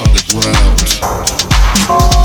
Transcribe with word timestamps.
on 0.00 0.06
the 0.14 0.22
ground. 0.32 2.23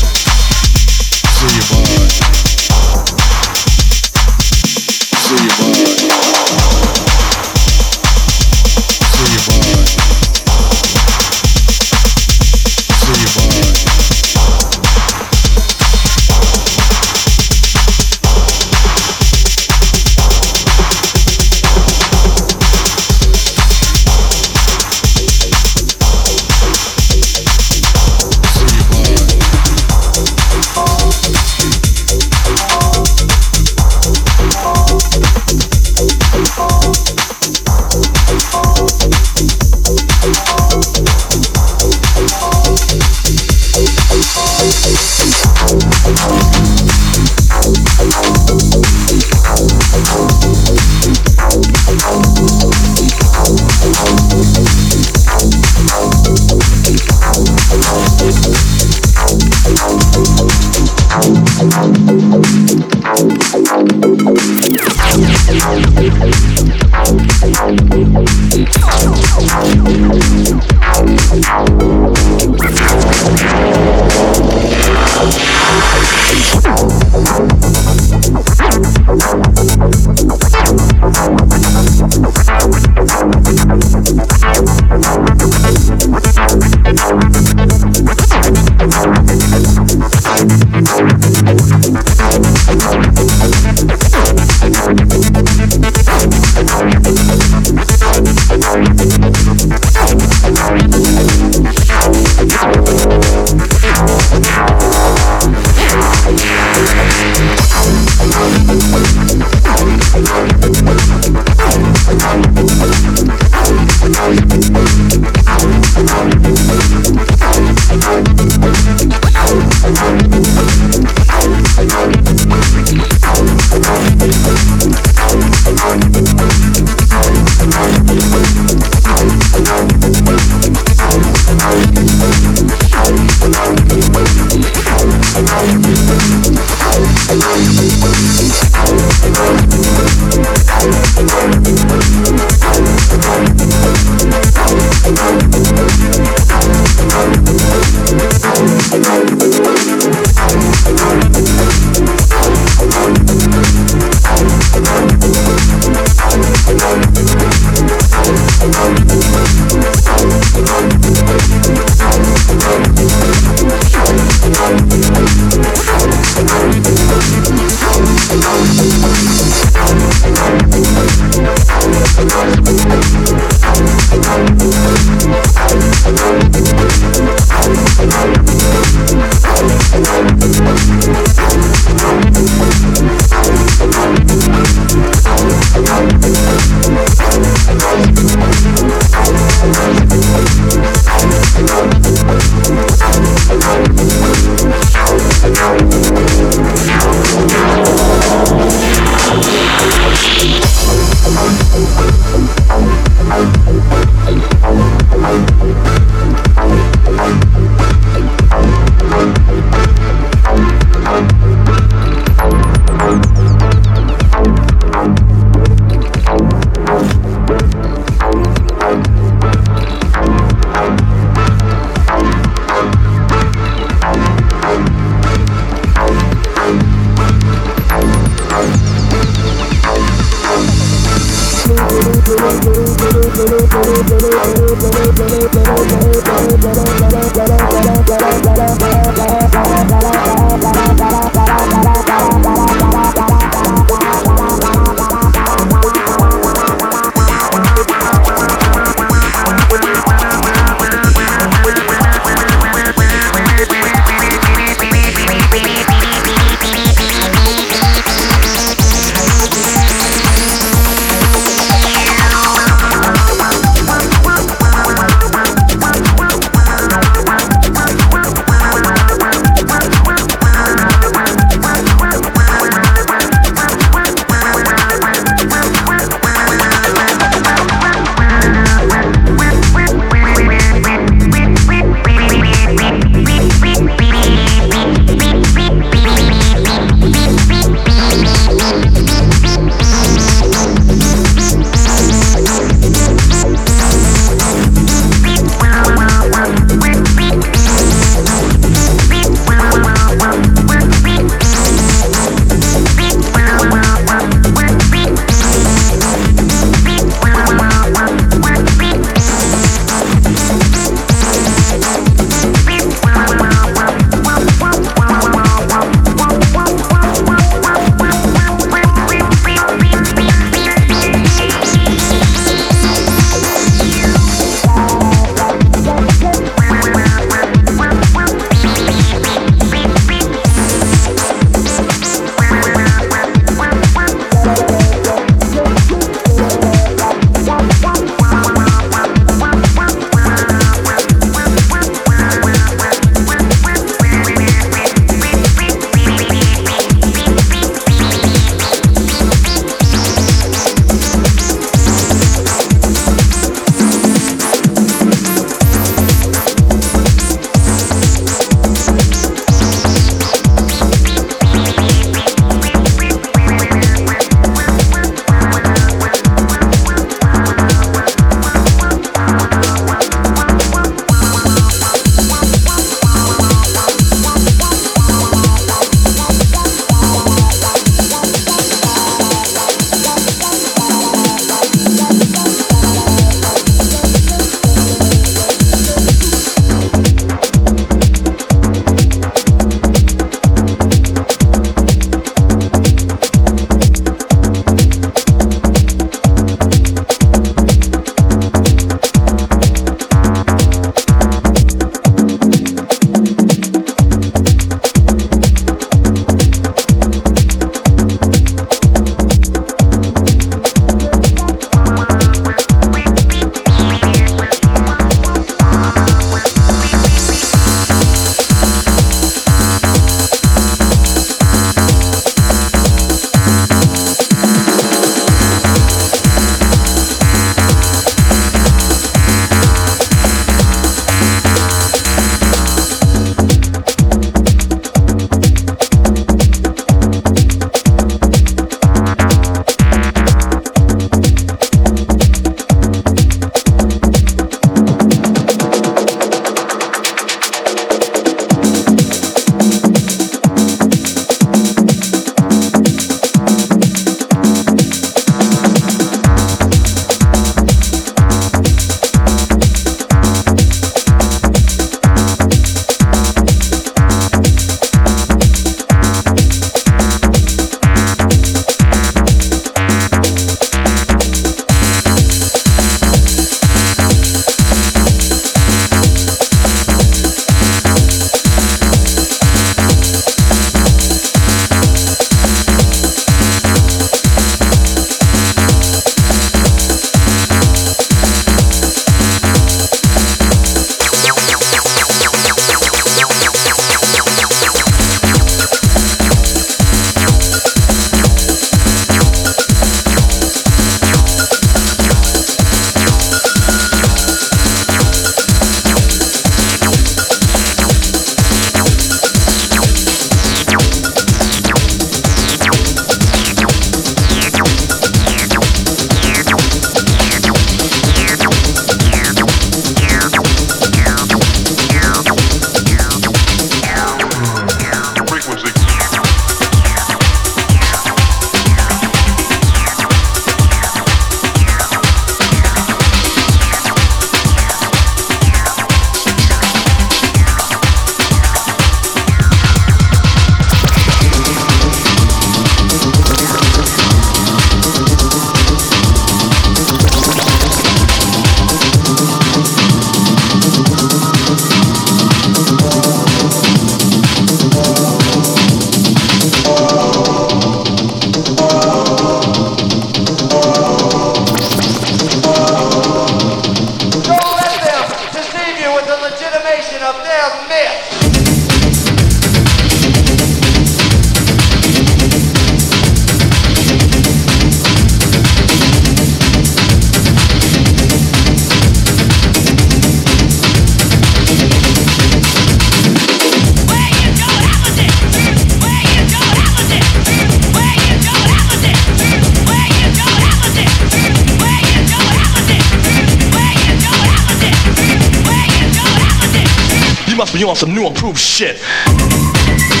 You 598.91 599.13
improved 599.13 599.81
shit. 599.81 600.00